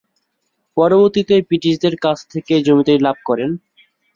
[0.77, 3.49] পরবর্তীতে ব্রিটিশদের কাছ থেকে জমিদারী লাভ করেন।